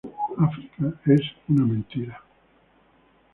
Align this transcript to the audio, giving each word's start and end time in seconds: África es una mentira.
África 0.43 0.97
es 1.05 1.21
una 1.47 1.63
mentira. 1.63 2.23